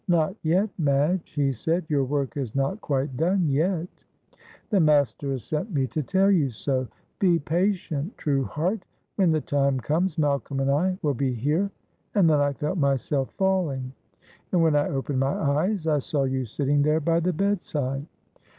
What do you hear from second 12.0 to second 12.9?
And then I felt